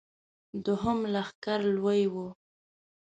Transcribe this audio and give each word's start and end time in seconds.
دوهم 0.65 0.99
لښکر 1.13 1.59
لوی 1.75 2.01
و. 2.13 2.15